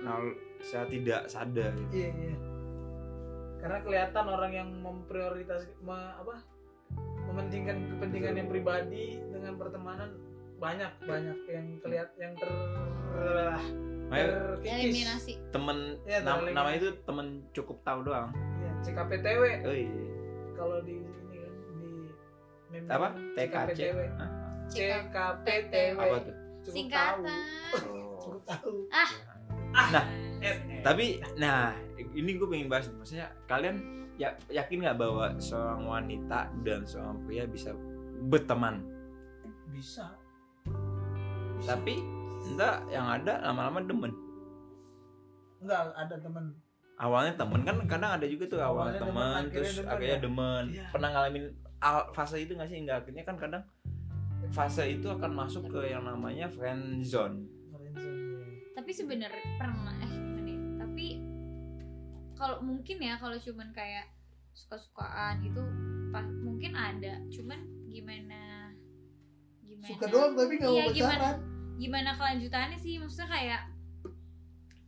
[0.00, 1.92] nal- secara tidak sadar gitu.
[1.92, 2.34] iya iya.
[3.60, 6.40] Karena kelihatan orang yang memprioritas me- apa
[7.28, 10.10] mementingkan kepentingan yang pribadi dengan pertemanan
[10.56, 12.48] banyak banyak yang kelihat yang ter
[14.60, 15.32] Eliminasi.
[15.50, 18.34] Temen Iya, nam- nama itu temen cukup tahu doang.
[18.34, 19.90] Iya, CKPTW oh iya.
[20.52, 21.90] Kalau di ini kan di
[22.70, 23.08] meme apa?
[23.32, 24.30] TKC CKPTW Hah?
[24.66, 26.34] CKPTW apa tuh?
[26.60, 27.40] Cukup tahu singkatan.
[27.72, 28.18] Oh.
[28.20, 28.72] cukup tahu.
[28.90, 29.10] Ah.
[29.70, 30.06] Nah,
[30.40, 31.76] Eh, tapi nah
[32.10, 33.76] ini gue pengen bahas maksudnya kalian
[34.16, 37.76] ya, yakin nggak bahwa seorang wanita dan seorang pria bisa
[38.24, 38.80] berteman?
[39.68, 40.16] Bisa.
[41.60, 42.00] Tapi
[42.42, 44.12] enggak yang ada lama-lama demen.
[45.58, 46.44] Enggak ada temen.
[46.96, 50.12] Awalnya temen kan kadang ada juga tuh awalnya Awalnya temen demen, terus akhirnya demen, akhirnya
[50.12, 50.20] ya?
[50.20, 50.64] demen.
[50.70, 50.84] Iya.
[50.92, 51.44] pernah ngalamin
[51.80, 52.78] al- fase itu nggak sih?
[52.78, 53.62] Enggak akhirnya kan kadang
[54.50, 57.44] fase itu akan masuk ke yang namanya friend zone.
[57.68, 58.20] Friendzone,
[58.72, 60.60] tapi sebenarnya pernah eh gimana ya?
[60.76, 61.06] Tapi
[62.34, 64.04] kalau mungkin ya kalau cuman kayak
[64.52, 65.60] suka-sukaan gitu
[66.10, 67.16] pas mungkin ada.
[67.28, 68.72] Cuman gimana
[69.62, 69.88] gimana?
[69.88, 71.16] Suka doang tapi nggak Iya, mau gimana?
[71.16, 71.36] pacaran
[71.80, 73.00] gimana kelanjutannya sih?
[73.00, 73.62] Maksudnya kayak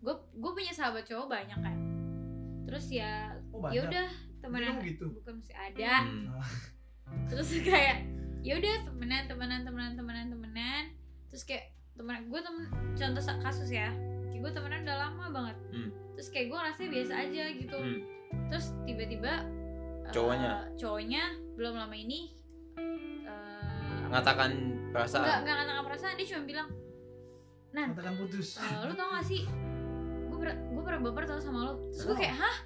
[0.05, 1.77] gue gue punya sahabat cowok banyak kan.
[2.69, 4.07] Terus ya oh ya udah
[4.45, 5.09] temenan gitu.
[5.17, 6.05] bukan masih ada.
[6.05, 6.29] Hmm.
[7.33, 8.05] terus kayak
[8.45, 10.85] ya udah temenan temenan temenan temenan temenan.
[11.33, 13.89] Terus kayak temen gue temen contoh kasus ya.
[14.29, 15.57] Kayak gue temenan udah lama banget.
[15.73, 15.91] Hmm.
[16.13, 17.79] terus kayak gue rasanya biasa aja gitu.
[17.81, 18.01] Hmm.
[18.53, 19.33] terus tiba-tiba
[20.05, 20.53] eh, Cowoknya?
[20.77, 21.23] cowoknya
[21.57, 22.29] belum lama ini
[22.77, 24.53] eh, mengatakan
[24.93, 26.15] nggak perasaan nggak katakan perasaan.
[26.21, 26.69] Dia cuma bilang
[27.73, 28.57] Nan katakan putus.
[28.57, 29.43] eh, lu tau gak sih?
[30.29, 32.57] Gue pernah baper tau sama lo terus gue kayak hah?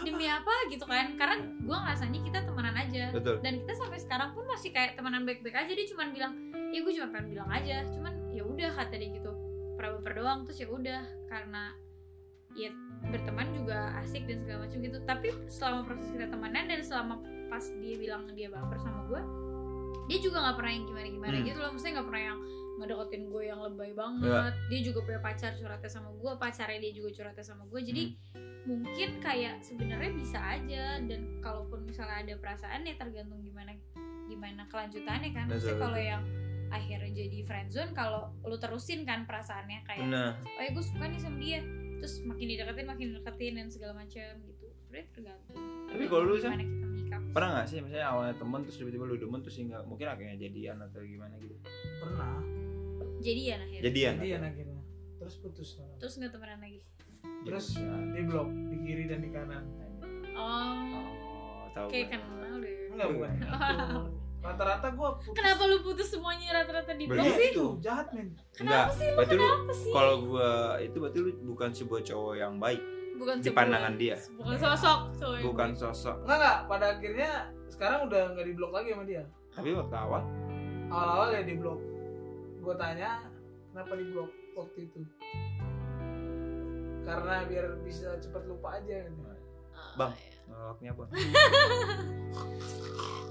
[0.00, 0.52] Demi apa?
[0.68, 1.12] Gitu kan.
[1.14, 3.04] Karena gue ngerasanya kita temenan aja.
[3.12, 3.36] Betul.
[3.40, 5.72] Dan kita sampai sekarang pun masih kayak temenan baik-baik aja.
[5.72, 6.32] Dia cuma bilang
[6.70, 7.84] ya gue cuma pengen bilang aja.
[7.90, 9.30] Cuman ya udah kata dia gitu.
[9.74, 11.02] Pernah baper doang terus ya udah.
[11.26, 11.62] Karena
[12.54, 12.70] ya
[13.04, 14.98] berteman juga asik dan segala macam gitu.
[15.02, 17.14] Tapi selama proses kita temenan dan selama
[17.48, 19.22] pas dia bilang dia baper sama gue
[20.04, 21.44] dia juga nggak pernah yang gimana gimana Hmm.
[21.44, 21.70] gitu loh.
[21.72, 22.38] Maksudnya nggak pernah yang
[22.78, 24.54] ngedeketin gue yang lebay banget.
[24.70, 27.80] Dia juga punya pacar curhatnya sama gue pacarnya dia juga curhatnya sama gue.
[27.80, 28.02] Jadi
[28.64, 30.98] mungkin kayak sebenarnya bisa aja.
[31.04, 33.76] Dan kalaupun misalnya ada perasaan ya tergantung gimana
[34.26, 35.46] gimana kelanjutannya kan.
[35.46, 36.22] Maksudnya kalau yang
[36.74, 41.20] akhirnya jadi friendzone kalau lu terusin kan perasaannya kayak nah oh ya gue suka nih
[41.22, 41.60] sama dia.
[42.02, 44.66] Terus makin dideketin makin dideketin dan segala macam gitu.
[44.82, 45.56] Sebenarnya tergantung.
[45.88, 46.58] Tapi kalau lu, Sam?
[46.58, 49.82] gimana kita menyikapi pernah nggak sih misalnya awalnya temen terus tiba-tiba lu demen terus nggak
[49.86, 51.56] mungkin akhirnya jadian atau gimana gitu?
[52.02, 52.53] Pernah
[53.24, 53.82] jadian akhirnya.
[53.82, 54.80] Jadian jadian akhirnya.
[55.16, 55.96] terus putus sekarang.
[55.96, 56.80] terus nggak temenan lagi?
[57.42, 57.96] Terus Ya.
[58.12, 59.64] di blok di kiri dan di kanan.
[60.34, 60.76] Oh.
[60.92, 62.12] Oh tahu kayak gue.
[62.12, 62.74] kenal deh.
[62.92, 63.46] Enggak bukan itu
[64.44, 65.32] rata-rata gue putus.
[65.32, 67.48] Kenapa lu putus semuanya rata-rata di blok sih?
[67.50, 68.36] Itu jahat men.
[68.60, 69.08] Enggak sih?
[69.08, 69.92] Lu berarti lu kenapa sih?
[69.96, 72.80] kalau gua itu berarti lu bukan sebuah cowok yang baik
[73.14, 74.16] bukan di pandangan dia.
[74.36, 76.16] bukan sosok cowok bukan sosok.
[76.28, 76.58] Enggak enggak.
[76.68, 77.30] Pada akhirnya
[77.72, 79.22] sekarang udah nggak di blok lagi sama dia.
[79.48, 80.22] Tapi waktu awal?
[80.92, 81.78] Awal-awal ya di blok
[82.64, 83.10] gue tanya
[83.68, 84.98] kenapa di blok waktu itu?
[87.04, 89.20] Karena biar bisa cepat lupa aja gitu.
[89.20, 89.38] Ah,
[89.94, 90.12] Bang.
[90.14, 90.30] iya.
[90.46, 91.04] nolaknya apa?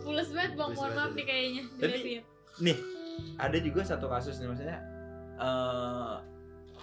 [0.03, 1.61] Pules banget bang, mohon maaf nih kayaknya.
[1.73, 2.77] Tapi- dilihat nih
[3.35, 4.77] ada juga satu kasus nih maksudnya
[5.35, 6.15] eh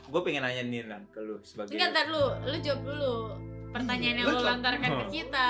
[0.05, 3.13] gue pengen nanya nih Lan ke lu sebagai Enggak, ntar lu, lu jawab dulu
[3.71, 5.49] pertanyaan yang Lu lantarkan ke kita.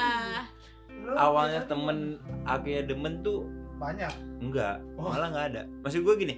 [1.00, 1.98] Lu awalnya kita temen
[2.44, 3.38] akhirnya demen tuh
[3.76, 4.10] banyak.
[4.40, 5.08] Enggak Oh.
[5.08, 5.62] malah nggak ada.
[5.80, 6.34] Maksud gue gini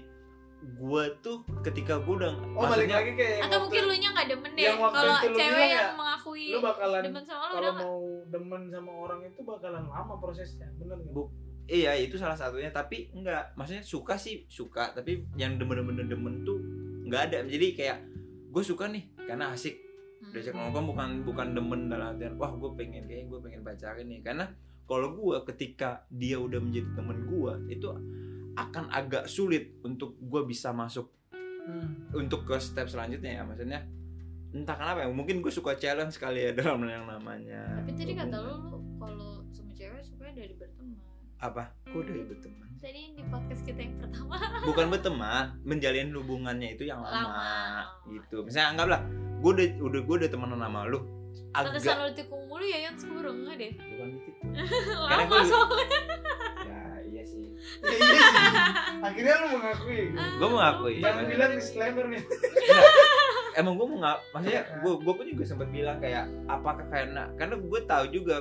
[0.62, 3.94] gue tuh ketika gue udah oh balik maksudnya lagi kayak yang Atau waktu- mungkin lu
[3.98, 4.64] nya gak demen deh.
[4.72, 8.62] Kalau cewek yang ya, mengakui lu bakalan demen sama lu kalau udah gak mau demen
[8.68, 11.12] sama orang itu bakalan lama prosesnya bener nggak?
[11.12, 11.32] Bu-
[11.66, 12.70] iya itu salah satunya.
[12.70, 14.90] Tapi enggak maksudnya suka sih suka.
[14.92, 16.58] Tapi yang demen-demen demen tuh
[17.04, 17.38] nggak ada.
[17.44, 17.98] Jadi kayak
[18.48, 19.74] gue suka nih karena asik.
[20.22, 20.30] Hmm.
[20.30, 24.22] diajak nongkrong bukan bukan demen dalam artian wah gue pengen kayak gue pengen pacarin nih.
[24.22, 24.46] Karena
[24.86, 27.86] kalau gue ketika dia udah menjadi temen gue itu
[28.54, 31.08] akan agak sulit untuk gue bisa masuk
[31.62, 32.10] Hmm.
[32.12, 33.86] untuk ke step selanjutnya ya maksudnya
[34.50, 38.34] entah kenapa ya mungkin gue suka challenge kali ya dalam yang namanya Tapi tadi kata
[38.34, 38.66] hubungan.
[38.66, 40.98] lu kalau sama cewek sukanya dari berteman.
[41.38, 41.70] Apa?
[41.84, 42.66] Kok dari berteman.
[42.76, 44.34] Tadi yang di podcast kita yang pertama.
[44.60, 47.86] Bukan berteman menjalin hubungannya itu yang lama, Lama.
[48.10, 48.42] gitu.
[48.42, 49.00] Misalnya anggaplah
[49.38, 50.98] gue udah udah gue udah temenan sama lu
[51.52, 53.70] Pantesan agak lu tikung mulu ya yang enggak deh.
[53.78, 54.30] Bukan gitu
[55.06, 56.00] Lama gua- soalnya
[57.82, 58.46] Ya, iya sih.
[59.02, 60.00] akhirnya lu mengakui.
[60.12, 60.94] Gue mengakui.
[60.96, 62.22] Jangan Maksudnya- bilang disclaimer nih.
[63.52, 67.54] Emang gue mau nggak maksudnya gue gue pun juga sempat bilang kayak apakah karena karena
[67.54, 68.36] gue tahu juga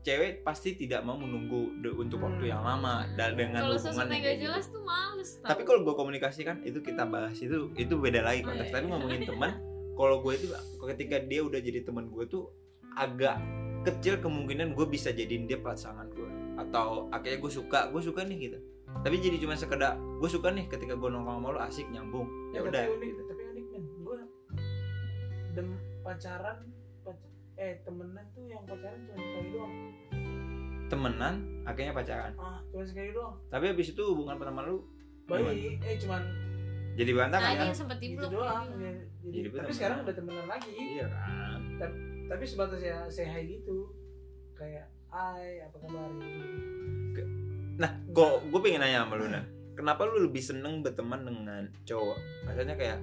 [0.00, 4.06] cewek pasti tidak mau menunggu de- untuk waktu yang lama dan dengan Kalau hubungan sesuatu
[4.08, 4.44] yang gak gitu.
[4.46, 5.48] jelas tuh males tau.
[5.50, 8.64] tapi kalau gue komunikasikan itu kita bahas itu itu beda lagi Oh, konteks.
[8.64, 8.92] iya, tapi iya.
[8.94, 9.50] ngomongin teman
[9.92, 10.46] kalau gue itu
[10.86, 12.44] ketika dia udah jadi teman gue tuh
[12.94, 13.36] agak
[13.82, 18.38] kecil kemungkinan gue bisa jadiin dia pasangan gue atau akhirnya gue suka gue suka nih
[18.46, 18.58] gitu
[18.98, 22.26] tapi jadi cuma sekedar gue suka nih ketika gue nongkrong sama lo asik nyambung.
[22.50, 22.82] Ya tapi udah.
[22.90, 23.22] unik gitu.
[23.24, 23.84] tapi unik men.
[24.00, 24.18] Gue
[25.52, 25.68] dem
[26.00, 26.58] pacaran
[27.00, 29.72] pac- eh temenan tuh yang pacaran cuma sekali doang.
[30.86, 32.32] Temenan akhirnya pacaran.
[32.36, 33.34] Ah cuma sekali doang.
[33.46, 34.82] Tapi habis itu hubungan pertama lu
[35.24, 36.22] baik eh cuman
[36.94, 37.66] jadi Nah, berantakan dia kan?
[37.66, 38.32] yang sempet di gitu blok.
[38.32, 40.70] doang ya, Jadi jadi, tapi sekarang udah temenan lagi.
[40.72, 41.58] Iya kan?
[42.26, 43.92] Tapi sebatas ya say hi gitu.
[44.52, 46.08] Kayak hai apa kabar?
[46.16, 47.22] Gitu.
[47.76, 49.44] Nah kok gue pengen nanya sama lu nah
[49.76, 52.16] kenapa lu lebih seneng berteman dengan cowok?
[52.48, 52.98] Maksudnya kayak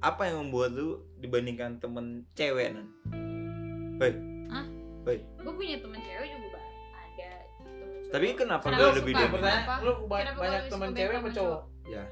[0.00, 2.88] apa yang membuat lu dibandingkan temen cewek nan?
[5.40, 6.60] Gue punya temen cewek juga
[6.96, 8.08] ada temen cowok.
[8.10, 9.74] tapi kenapa, Kenapa lu lebih pertanyaan Kenapa?
[9.80, 11.60] lu ba- Kenapa banyak suka cewek apa temen cowok?
[11.84, 12.04] ya.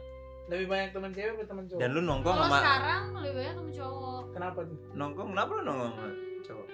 [0.48, 1.80] Lebih banyak teman cewek apa teman cowok?
[1.80, 4.22] Dan lu nongkrong sama sekarang lebih banyak temen cowok.
[4.36, 4.78] Kenapa tuh?
[4.92, 5.28] Nongkrong?
[5.32, 6.08] Kenapa lu nongkrong sama
[6.44, 6.66] cowok?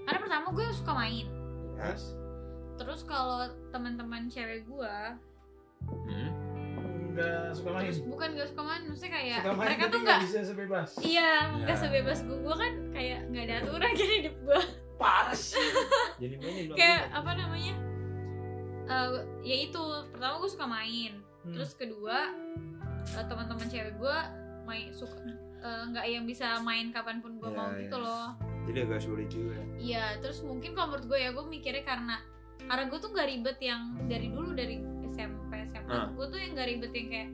[0.00, 1.26] Karena pertama gue suka main.
[1.74, 1.94] Ya.
[2.80, 4.96] Terus kalau teman-teman cewek gue
[5.80, 6.28] Hmm.
[7.10, 7.82] nggak suka main.
[7.84, 10.38] terus bukan gak suka main maksudnya kayak suka main mereka tapi tuh nggak nggak bisa
[10.46, 10.88] sebebas.
[10.98, 11.82] Iya nggak Ya.
[11.82, 14.60] sebebas gue gue kan kayak nggak ada aturan kan hidup gue
[14.96, 15.56] parah sih.
[16.22, 17.74] Jadi mainnya kayak apa namanya?
[18.86, 19.08] Eh
[19.42, 19.84] ya itu.
[20.08, 21.12] Pertama gue suka main.
[21.40, 21.56] Hmm.
[21.56, 22.16] terus kedua
[23.10, 24.16] eh, teman-teman cewek gue
[24.62, 25.16] main suka
[25.58, 27.80] eh, nggak yang bisa main kapan pun gue Ya, mau ya.
[27.80, 28.28] gitu loh.
[28.62, 29.56] Jadi agak sulit juga.
[29.74, 32.20] Iya terus mungkin kalau menurut gue ya gue mikirnya karena
[32.64, 36.06] karena gue tuh gak ribet yang dari dulu dari SMP SMA Ah.
[36.08, 37.28] gue tuh yang gak ribet yang kayak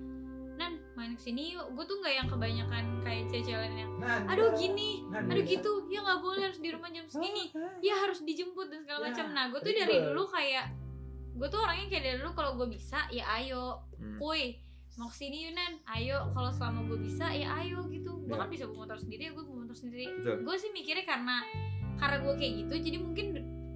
[0.56, 1.68] nan main ke sini yuk.
[1.70, 3.92] Gue tuh nggak yang kebanyakan kayak cewek yang
[4.24, 5.84] aduh gini aduh gitu.
[5.86, 7.52] Ya nggak boleh harus di rumah jam segini.
[7.78, 9.26] Ya harus dijemput dan segala Ya, macam.
[9.30, 10.66] Nah gue tuh dari dulu kayak
[11.36, 13.84] gue tuh orangnya kayak dari dulu kalau gue bisa ya ayo.
[13.96, 14.16] Hmm.
[14.16, 14.56] kuy
[14.96, 18.16] mau ke sini Yunan ayo kalau selama gue bisa ya ayo gitu.
[18.18, 18.40] Gue Ya.
[18.40, 20.08] kan bisa bawa motor sendiri gue bawa motor sendiri.
[20.40, 21.44] Gue sih mikirnya karena
[21.96, 23.26] karena gue kayak gitu jadi mungkin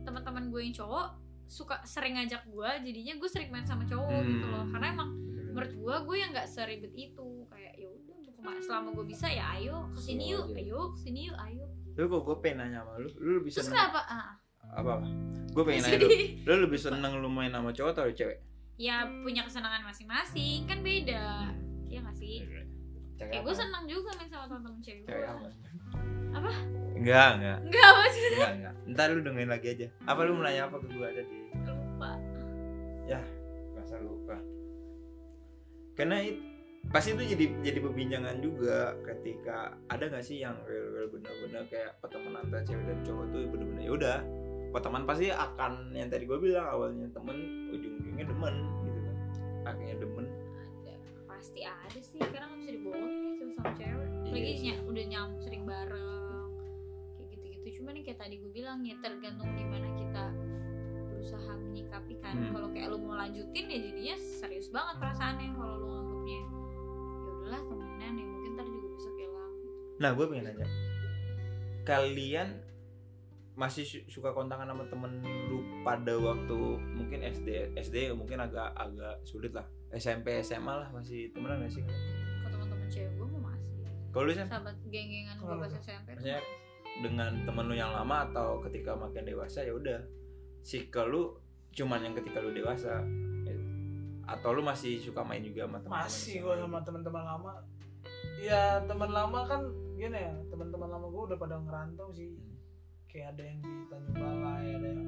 [0.00, 1.08] teman-teman gue yang cowok
[1.50, 4.62] suka sering ngajak gue jadinya gue sering main sama cowok gitu loh.
[4.62, 4.70] Hmm.
[4.70, 5.10] karena emang
[5.50, 7.30] menurut gue gue yang nggak seribet itu.
[7.50, 8.16] Kayak ya udah
[8.62, 11.66] selama gue bisa ya ayo ke sini yuk ayo ke sini yuk ayo.
[11.98, 13.08] Lu kok gue pengen nanya sama lu?
[13.18, 14.00] Lu lebih terus seneng kenapa?
[14.06, 14.32] Ah.
[14.78, 15.06] Apa apa?
[15.50, 16.08] Gue pengen nanya lu
[16.46, 18.38] lu lebih seneng lu main sama cowok atau cewek?
[18.80, 21.50] Ya punya kesenangan masing-masing kan beda.
[21.90, 22.46] Ya nggak sih?
[22.46, 22.70] Cewek
[23.20, 23.46] kayak apa?
[23.52, 25.52] gue senang juga main sama temen-temen cewek cewek gue
[26.30, 26.52] apa Apa?
[26.94, 30.62] enggak enggak Enggak maksudnya enggak enggak ntar lu dengerin lagi aja apa lu mau nanya
[30.66, 32.10] apa ke gua tadi lupa.
[33.72, 34.36] masa lupa
[35.94, 36.42] karena it-
[36.88, 41.92] pasti itu jadi jadi perbincangan juga ketika ada nggak sih yang real real bener-bener kayak
[42.00, 44.18] pertemanan antara cewek dan cowok tuh bener-bener ya udah
[44.70, 47.36] pertemanan pasti akan yang tadi gue bilang awalnya temen
[47.68, 49.16] ujung-ujungnya demen gitu kan
[49.66, 50.92] akhirnya demen Ada.
[51.26, 54.08] Pasti ada sih karena nggak bisa dibohongin ya cowok sama cewek.
[54.30, 54.68] Iya sih.
[54.70, 56.19] ny- udah nyam sering bareng.
[57.90, 60.24] Cuman kayak tadi gue bilang ya tergantung gimana kita
[61.10, 62.38] berusaha menyikapi kan.
[62.38, 62.54] Hmm.
[62.54, 66.46] Kalau kayak lu mau lanjutin ya jadinya serius banget perasaannya kalau lu anggapnya ya
[67.34, 69.70] udahlah temenan ya mungkin ntar juga bisa hilang gitu.
[69.98, 70.66] nah gue pengen nanya
[71.82, 72.48] kalian
[73.52, 75.12] masih su- suka kontangan sama temen
[75.50, 76.58] lu pada waktu
[76.94, 81.82] mungkin SD SD mungkin agak agak sulit lah SMP SMA lah masih temenan gak sih
[81.82, 83.74] Kalau teman-teman cewek gue mau masih
[84.08, 86.38] kalau lu sahabat geng-gengan gue pas gua- SMP Maksudnya.
[87.00, 90.00] Dengan temen lu yang lama atau ketika makin dewasa ya udah.
[90.60, 91.32] Si lu
[91.72, 93.00] cuman yang ketika lu dewasa.
[93.44, 93.64] Gitu.
[94.30, 97.52] atau lu masih suka main juga sama teman masih gue sama teman-teman lama.
[98.38, 99.66] Ya teman lama kan
[99.98, 102.30] gini ya teman-teman lama gue udah pada ngerantau sih.
[103.10, 105.02] Kayak ada yang di Tanjung Balai ada yang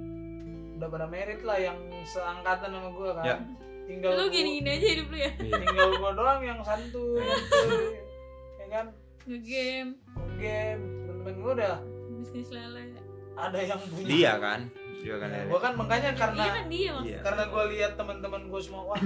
[0.80, 3.24] udah pada merit lah yang seangkatan sama gue kan.
[3.24, 3.36] Ya.
[3.86, 5.32] tinggal Lu gini-gini aja hidup lu ya?
[5.38, 5.54] Iya.
[5.62, 7.94] tinggal gue doang yang santuy santuy
[8.58, 8.86] ya kan?
[9.22, 9.90] Nge-game.
[10.42, 11.74] Game temen-temen gue udah
[12.12, 12.82] Bisnis lele.
[13.34, 14.06] ada yang punya.
[14.06, 14.60] Dia kan?
[14.94, 15.48] Dia kan ya, Lele.
[15.48, 17.10] gue kan makanya karena Iya kan dia maksudnya.
[17.10, 17.20] Iya.
[17.22, 19.02] karena gue lihat teman-teman gue semua wah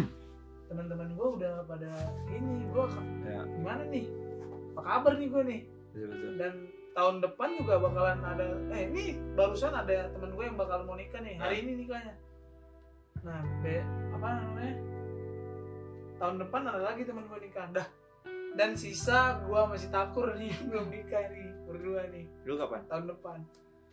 [0.66, 1.90] teman-teman gue udah pada
[2.29, 2.85] ini gue
[3.22, 3.40] Ya.
[3.46, 4.07] gimana nih?
[4.72, 5.61] Apa kabar nih gue nih?
[5.92, 6.31] Betul betul.
[6.37, 6.52] Dan
[6.92, 11.20] tahun depan juga bakalan ada eh ini barusan ada teman gue yang bakal mau nikah
[11.20, 12.14] nih hari ini nikahnya.
[13.22, 13.76] Nah be,
[14.12, 14.74] apa namanya?
[16.16, 17.68] Tahun depan ada lagi teman gue nikah.
[17.70, 17.88] Dah.
[18.52, 22.24] Dan sisa gue masih takur nih belum nikah nih berdua nih.
[22.42, 22.81] Lu kapan?
[22.87, 23.38] Tahun depan.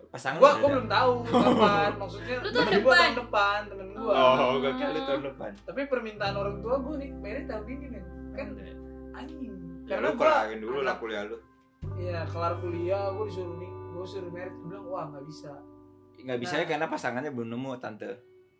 [0.06, 1.92] Pasangan gua gua belum tahu kapan.
[1.96, 2.98] Maksudnya Lu tahun gua depan?
[3.00, 4.14] tahun depan temen gua.
[4.14, 5.52] Oh gak kira lu tahun depan.
[5.64, 8.06] Tapi permintaan orang tua gua nih merit tahun ini men.
[8.32, 8.48] Kan
[9.14, 9.42] anjing.
[9.84, 11.38] Ya, karena lu gua kelarin dulu lah kuliah lu.
[11.94, 14.54] Iya kelar kuliah gua disuruh nih gua suruh merit.
[14.54, 15.52] Gua bilang wah nggak bisa.
[16.16, 16.68] Nggak bisa ya Nah.
[16.70, 18.12] karena pasangannya belum nemu tante.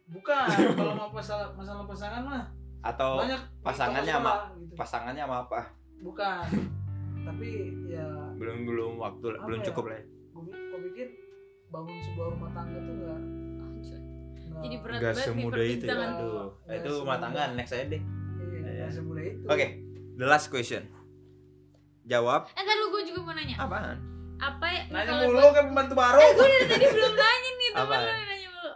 [0.06, 2.44] Bukan kalau mau masalah masalah pasangan mah
[2.82, 3.40] atau banyak.
[3.62, 4.74] Pasangannya sama- gitu.
[4.74, 5.60] pasangannya sama apa?
[6.02, 6.44] Bukan
[7.24, 7.50] tapi
[7.86, 8.06] ya
[8.36, 9.66] belum belum waktu Apa belum ya?
[9.66, 10.04] cukup lah ya.
[10.30, 11.08] gua, bi- gua pikir
[11.70, 14.00] bangun sebuah rumah tangga tuh Anjir.
[14.44, 15.96] nggak- Jadi berat nih semudah itu ya.
[15.96, 18.02] Aduh, Nggak itu rumah tangga next aja deh.
[18.44, 18.88] iya, Iya.
[18.90, 19.66] semudah itu Oke,
[20.14, 20.84] the last question.
[22.04, 23.56] Jawab Eh, ntar lu gue juga mau nanya.
[23.58, 23.98] apaan?
[24.36, 24.82] Apa ya?
[24.90, 27.80] nanya kalau mulu buat- kayak pembantu baru Eh, gue dari tadi belum nanya nih temen
[27.82, 27.96] Apa?
[27.96, 28.72] lu nanya mulu.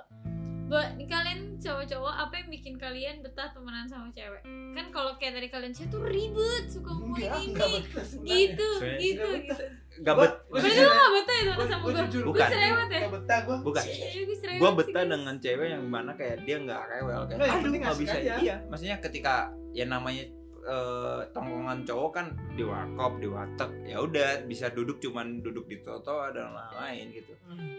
[0.67, 4.41] Buat nih kalian cowok-cowok apa yang bikin kalian betah temenan sama cewek?
[4.71, 9.41] Kan kalau kayak dari kalian cewek tuh ribet, suka ngomongin ini, gitu, Sebenarnya gitu, Nggak
[9.41, 9.63] gitu.
[9.97, 10.31] Gabet.
[10.45, 10.85] Gua Berarti ya.
[10.87, 12.01] gak betah ya temenan Gua- sama gua gue?
[12.03, 12.21] jujur.
[12.21, 12.47] Gue Bukan.
[12.47, 12.99] cerewet ya?
[12.99, 13.83] Gak betah gue Bukan.
[13.83, 17.47] Iya, gue Gua sih, betah dengan cewek yang mana kayak dia nggak rewel kayak Nah,
[17.51, 18.33] aduh nggak asik bisa aja.
[18.37, 19.33] iya maksudnya ketika
[19.71, 20.23] ya namanya
[20.67, 25.79] eh, tongkongan cowok kan di warkop di warteg ya udah bisa duduk cuman duduk di
[25.79, 27.31] trotoar dan lain-lain gitu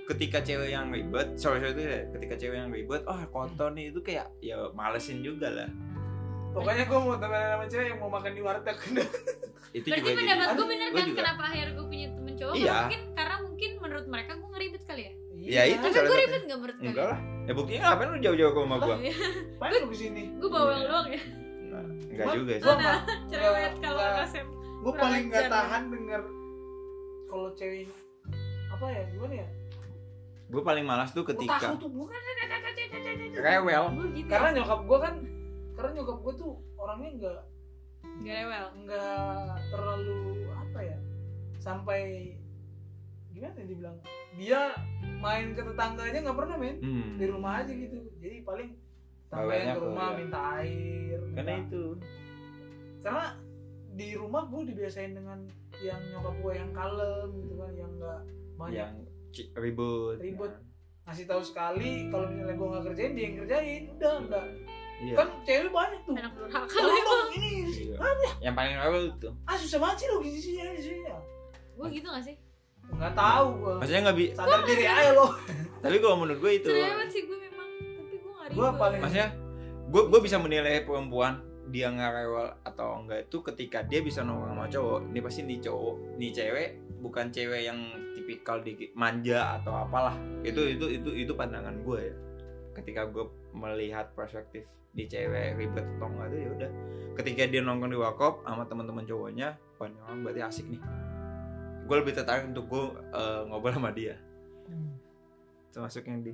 [0.07, 3.89] ketika cewek yang ribet sorry sorry itu ya ketika cewek yang ribet oh kotor nih
[3.89, 5.69] itu kayak ya malesin juga lah
[6.49, 8.77] Pokoknya gue mau temenan sama cewek yang mau makan di warteg
[9.77, 11.19] itu Berarti pendapat gue bener kan juga.
[11.21, 12.55] kenapa akhirnya gue punya temen cowok?
[12.57, 12.65] Iya.
[12.65, 15.13] Karena mungkin karena mungkin menurut mereka gue ngeribet kali ya.
[15.39, 16.91] Ya, itu Tapi gue ribet gak menurut kalian?
[16.91, 18.97] enggak lah ya buktinya ngapain lu jauh-jauh ke rumah gua
[19.55, 20.89] Main lu ke sini Gue bawel Iya.
[20.89, 21.23] doang ya.
[21.81, 24.47] Enggak Gua- juga sih Gua nggak Cerewet kalau nggak- kasem.
[24.79, 25.51] Gue paling gak ajar.
[25.51, 26.23] tahan denger
[27.27, 27.87] Kalau cewek
[28.69, 29.49] Apa ya gimana ya
[30.49, 32.09] gue paling malas tuh Gua ketika tuh gua.
[33.37, 34.29] rewel Gue gitu.
[34.29, 35.15] Karena nyokap gue kan
[35.75, 37.41] Karena nyokap gue tuh orangnya nggak
[38.19, 38.67] Gak rewel.
[38.81, 40.19] nggak terlalu
[40.51, 40.99] apa ya
[41.59, 42.33] sampai
[43.29, 43.97] gimana dibilang
[44.35, 44.73] dia
[45.19, 47.19] main ke tetangga aja nggak pernah main hmm.
[47.19, 48.75] di rumah aja gitu jadi paling
[49.29, 50.17] sampai ke rumah ya.
[50.17, 51.85] minta air karena minta- itu.
[52.99, 53.25] Karena
[53.91, 55.39] di rumah gue dibiasain dengan
[55.79, 58.21] yang nyokap gue yang kalem gitu kan yang nggak
[58.55, 58.93] banyak yang
[59.55, 60.53] ribut Ribut.
[61.05, 64.47] ngasih tahu sekali kalau misalnya gue nggak kerjain dia yang kerjain udah nggak.
[64.99, 65.15] Iya.
[65.15, 66.15] Kan cewek banyak tuh.
[66.17, 67.27] Anak durhaka emang.
[67.33, 67.97] ini Iya.
[68.43, 71.19] yang paling rewel itu ah susah banget sih lo di sini di sini ya.
[71.75, 72.37] Gue gitu gak sih?
[72.89, 75.29] nggak tahu gue maksudnya nggak bi sadar diri aja lo.
[75.79, 77.37] Tapi kalau menurut gue itu Cerewet sih gue
[78.53, 79.29] gue paling maksudnya
[79.89, 84.57] gue gue bisa menilai perempuan dia nggak rewel atau enggak itu ketika dia bisa nongkrong
[84.57, 87.79] sama cowok ini pasti nih cowok nih cewek bukan cewek yang
[88.19, 90.15] tipikal dikit manja atau apalah.
[90.43, 92.15] Itu itu itu itu pandangan gue ya.
[92.77, 96.71] Ketika gue melihat perspektif di cewek ribet atau enggak itu ya udah.
[97.17, 100.83] Ketika dia nongkrong di warkop sama teman-teman cowoknya wah ini orang berarti asik nih.
[101.89, 102.85] Gue lebih tertarik untuk gue
[103.15, 104.19] eh, ngobrol sama dia.
[104.69, 105.01] Hmm.
[105.69, 106.33] termasuk yang di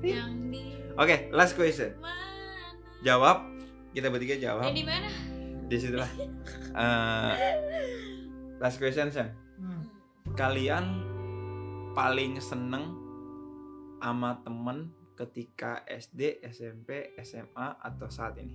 [0.00, 1.92] yang di oke last question.
[2.00, 2.26] Mana?
[3.04, 3.46] Jawab.
[3.96, 4.68] Kita bertiga jawab.
[4.68, 5.08] Yang di mana?
[5.66, 6.10] Di situlah
[6.76, 7.32] Eh,
[8.60, 9.32] last question Sam.
[9.56, 9.88] Hmm.
[10.36, 10.84] kalian
[11.96, 12.92] paling seneng
[13.96, 18.52] sama temen ketika SD, SMP, SMA atau saat ini?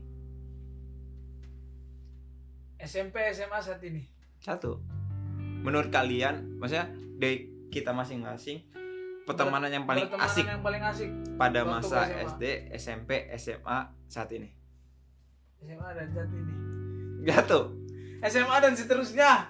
[2.78, 4.06] SMP SMA saat ini?
[4.38, 4.78] Satu.
[5.66, 8.62] Menurut kalian, maksudnya dari kita masing-masing,
[9.32, 12.22] pertemanan yang paling Pertemanan asik yang paling asik pada masa SMA.
[12.28, 12.44] SD,
[12.76, 14.50] SMP, SMA saat ini?
[15.60, 16.54] SMA dan saat ini
[17.24, 17.60] Satu.
[18.24, 19.30] SMA dan seterusnya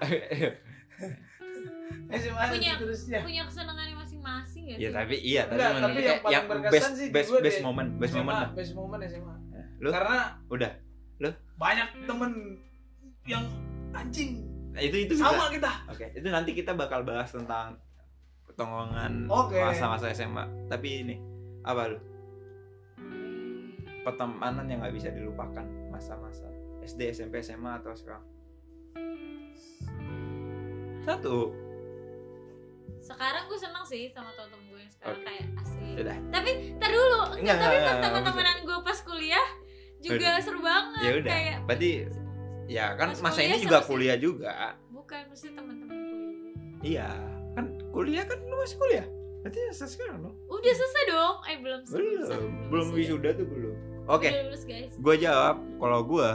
[2.12, 4.94] SMA dan Punya- seterusnya punya kesenangannya masing-masing ya ya sih?
[4.94, 7.64] tapi iya, tapi, Enggak, tapi yang paling berkesan best, sih best, best deh.
[7.64, 8.48] moment, best SMA, moment lah.
[8.52, 9.34] best moment SMA
[9.80, 10.72] Lu karena udah.
[11.54, 12.32] banyak temen
[13.24, 13.44] yang
[13.92, 14.42] anjing
[14.72, 15.28] Nah, itu itu bisa.
[15.28, 17.76] sama kita Oke, itu nanti kita bakal bahas tentang
[18.52, 19.56] pertongkongan Oke.
[19.58, 20.44] masa-masa SMA.
[20.68, 21.16] Tapi ini
[21.62, 21.98] apa lu?
[24.02, 26.44] Pertemanan yang nggak bisa dilupakan masa-masa
[26.80, 28.24] SD, SMP, SMA atau sekarang?
[31.02, 31.50] Satu.
[33.02, 35.26] sekarang gue seneng sih sama temen-temen gue yang sekarang Oke.
[35.26, 36.16] kayak asik Udah.
[36.30, 39.46] tapi ntar dulu enggak, Enggak, tapi enggak, pas teman-temanan gue pas kuliah
[39.98, 40.34] juga Udah.
[40.38, 41.32] seru banget Ya udah.
[41.34, 41.90] kayak Berarti
[42.70, 43.86] ya kan masa ini juga sih.
[43.90, 44.78] kuliah juga.
[44.88, 47.08] bukan mesti teman-teman kuliah Iya,
[47.52, 49.06] kan kuliah kan lu masih kuliah.
[49.42, 50.36] Berarti selesai sekarang dong.
[50.46, 53.74] udah selesai dong eh belum selesai, Belum, belum wisuda tuh belum.
[54.06, 54.28] Oke,
[54.66, 56.28] guys gue jawab kalau gue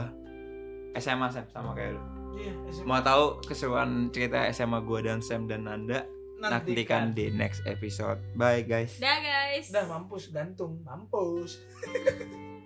[0.96, 2.02] SMA Sam sama kayak lu.
[2.36, 6.04] iya SMA Mau tahu keseruan cerita SMA gue dan Sam dan Nanda?
[6.38, 8.22] Nantikan di next episode.
[8.34, 9.02] Bye guys.
[9.02, 11.58] dah guys udah mampus gantung mampus